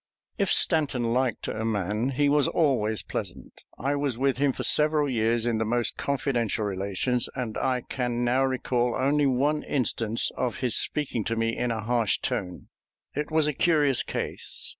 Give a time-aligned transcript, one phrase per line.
[0.39, 3.61] If Stanton liked a man, he was always pleasant.
[3.77, 8.25] I was with him for several years in the most confidential relations, and I can
[8.25, 12.69] now recall only one instance of his speaking to me in a harsh tone.
[13.13, 14.67] It was a curious case.